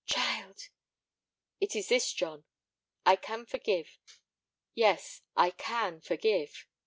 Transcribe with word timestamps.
"Child!" 0.07 0.69
"It 1.59 1.75
is 1.75 1.89
this, 1.89 2.11
John: 2.11 2.43
I 3.05 3.15
can 3.15 3.45
forgive—yes, 3.45 5.21
I 5.37 5.51
can 5.51 6.01
forgive." 6.01 6.65